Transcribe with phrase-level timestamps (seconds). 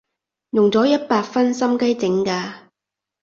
[0.49, 2.53] 用咗一百分心機整㗎